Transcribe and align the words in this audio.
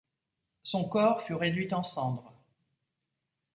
Son 0.63 0.85
corps 0.89 1.21
fut 1.21 1.35
réduit 1.35 1.71
en 1.75 1.83
cendres. 1.83 2.33